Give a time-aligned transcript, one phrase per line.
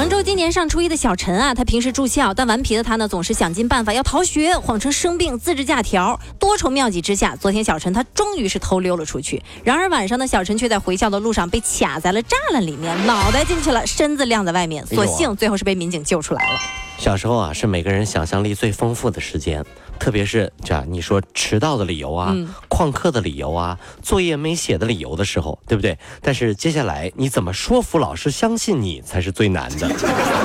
[0.00, 6.18] 杭州今年上初一的小陈啊，他平时住校，但顽皮的他呢，总是想尽办法要逃学，谎称生病自制假条。
[6.38, 9.42] 多重妙计之下，昨天小陈他终于是偷溜了出去。
[9.62, 14.86] 然而晚上呢，小陈却在回校的路上被卡在了栅栏里面，脑袋进去了，身子晾在外面。
[14.86, 16.58] 所幸最后是被民警救出来了。
[17.00, 19.64] 小时候啊，是每个人想象力最丰富的时间，
[19.98, 22.36] 特别是这你说迟到的理由啊、
[22.68, 25.98] 旷课的理由啊、作业没写的理由的时候，对不对？
[26.20, 29.88] 但是接下来你怎么说服老师相信你才是最难的。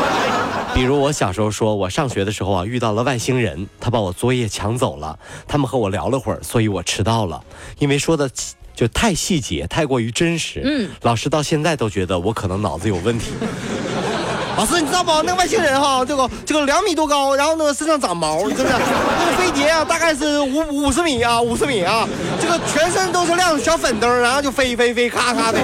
[0.74, 7.44] 比如我小时候说，我上学的时候啊，遇到了外星人，他把我作业抢走了，他们和我聊了会儿，所以我迟到了，
[7.80, 8.32] 因为说的
[8.74, 10.62] 就太细节，太过于真实。
[10.64, 13.34] 嗯，老师到现在都觉得我可能脑子有问题。
[14.58, 15.12] 老师，你知道不？
[15.24, 19.35] 那个外星人哈，这个这个两米多高，然后呢身上长毛，真的，那个飞碟啊，
[19.88, 22.08] 大概是五五十米啊，五十米啊，
[22.40, 25.60] 这个全身都是亮小粉灯，然后就飞飞飞，咔咔的。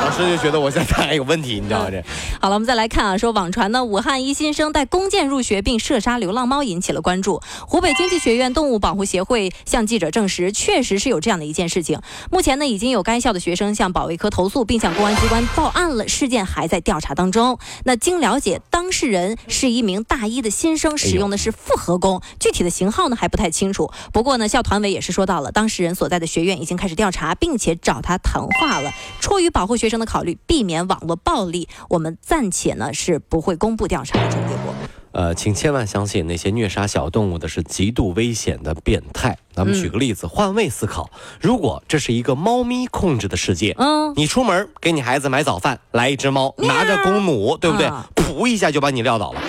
[0.00, 2.02] 老师就觉得我现在有问题，你知道吗这？
[2.40, 7.40] 好了，我们再来看啊，说网传呢，武汉一新生带弓箭入学并射杀流浪猫引起了关注。
[7.66, 12.00] 湖北经济学院动物保护协会向记者证实，确实是有这样的一件事情。
[12.30, 17.58] 目前呢，已经有该校的学生向保卫科投诉，并向公安机关报案了，事件还在调查当中。
[17.84, 23.90] 那经了解，当事人是一名大一的新生，使用的是复合弓，具体的型号呢还不太清楚。
[24.12, 28.92] 不过呢，校团委也是说到了，当事人所在的学院已经开始调查，并且找他谈话了。
[29.20, 34.74] 出于保护学生的考虑，避免网络暴力，我们暂且呢是不会公布调查的结果。
[35.12, 39.36] 呃，请千万相信那些虐杀小动物的是极度危险的变态。
[39.52, 41.10] 咱们举个例子，换位思考，
[41.40, 47.90] 如果这是一个猫咪控制的世界，嗯，你出门给你孩子买早饭，来一只猫拿着公母，对不对？
[48.14, 49.40] 噗一下就把你撂倒了，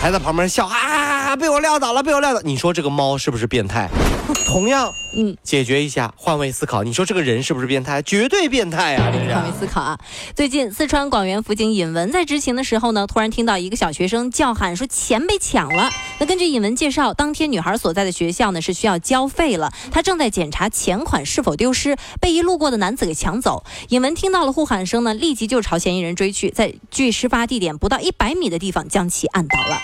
[0.00, 2.40] 还在旁边笑啊，被我撂倒了，被我撂倒。
[2.42, 3.88] 你说这个猫是不是变态？
[4.46, 6.82] 同样，嗯，解决一下，换位思考。
[6.82, 8.00] 你说这个人是不是变态？
[8.02, 9.10] 绝对变态啊！
[9.12, 9.98] 这是换位思考啊。
[10.34, 15.90] 最近，四川广元辅警尹文在执勤的时候呢，突然听到一个小学生叫喊说钱被抢了。
[16.18, 23.64] 那根据尹文介绍，当天女孩所在的学校呢是需要交费了，她正在检查钱款是否丢失，被一路过的男子给抢走。
[23.88, 29.80] 尹文听到了呼喊声呢，立即就朝嫌疑人追去，在距事发地点不到一百米的地方将其按倒了。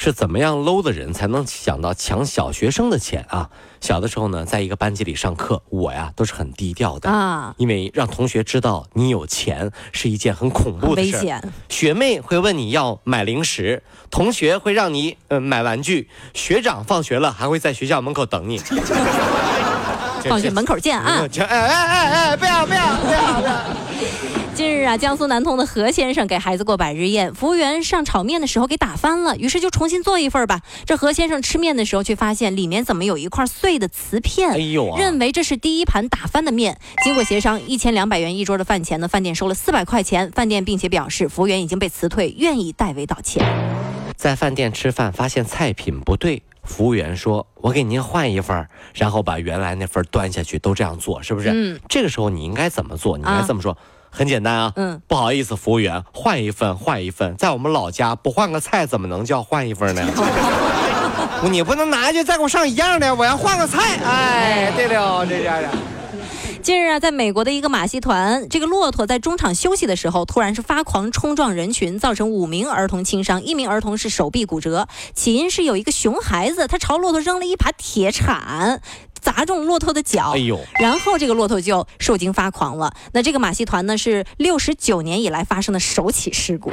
[0.00, 3.50] 是怎么样 low 的人才能想到抢小学生的钱啊？
[3.80, 11.16] 小的时候呢，在一个班级里上课，我呀都是很低调的啊，因为让同学知道你有钱是一件很恐怖的事。
[11.16, 11.52] 危险。
[11.68, 18.62] 学妹会问你要买零食，同学会让你呃买玩具，学长放学了还会在学校门口等你。
[20.28, 21.26] 放学门口见啊！
[21.38, 23.87] 哎哎哎哎，不要不要不要不要！
[24.58, 30.62] 近日啊，江苏南通的何先生给孩子过百日宴，服务员上炒面的时候给打翻了，于是就重新做一份吧。
[30.84, 34.50] 这何先生吃面的时候，却发现里面怎么有一块碎的瓷片？
[34.50, 36.76] 哎呦，认为这是第一盘打翻的面。
[37.04, 40.32] 经过协商，一千两百元一桌的饭钱呢，饭店收了四百块钱。
[40.32, 43.46] 饭店并且表示，服务员已经被辞退，愿意代为道歉。
[44.16, 51.52] 在饭店吃饭，发现菜品不对，服务员说：“我给您换一份。”然后把原来那份端下去，都这样做，是不是？
[51.54, 51.78] 嗯。
[51.88, 53.16] 这个时候你应该怎么做？
[53.16, 53.78] 你应该这么说。
[54.10, 60.02] 很简单啊，嗯，不好意思，服务员，换一份，换一份，在我们老家不换个菜怎么能叫换一份呢？
[61.50, 63.98] 你不能拿去再给我上一样的，我要换个菜。
[64.04, 65.68] 哎，对了，这家的。
[66.60, 74.88] 近日啊，在美国的一个马戏团，这个骆驼在中场休息的时候，突然是发狂冲撞人群，造成五名儿童轻伤，一名儿童是手臂骨折。
[75.14, 78.82] 起因是有一个熊孩子，他朝骆驼扔了一把铁铲。
[79.28, 80.58] 砸中骆驼的脚，哎呦！
[80.80, 82.94] 然后这个骆驼就受惊发狂了。
[83.12, 86.72] 那这个马戏团呢，是六十九年以来发生的首起事故。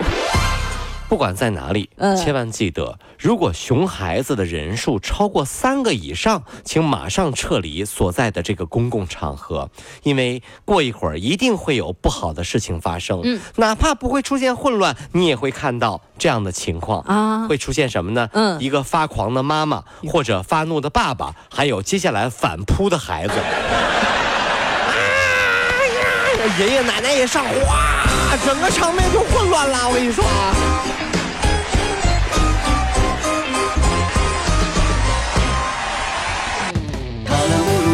[1.07, 9.69] 不管在哪里，千万记得，如果熊孩子的人数超过三个以上，请马上撤离所在的这个公共场合，
[10.03, 13.21] 因为过一会儿一定会有不好的事情发生。
[13.23, 17.47] 嗯，哪怕不会出现混乱，你也会看到这样的情况啊。
[17.47, 18.29] 会出现什么呢？
[18.33, 23.33] 嗯，一个发狂的妈妈，或者发怒的爸爸，还有接下来反扑的孩子。
[23.33, 23.39] 啊
[25.95, 26.55] 呀！
[26.59, 27.94] 爷爷奶奶也上，哗，
[28.45, 29.87] 整个场面就混乱了。
[29.89, 30.53] 我跟你说啊。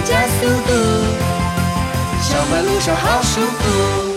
[0.04, 0.74] 加速度，
[2.22, 4.11] 上班路上好舒服。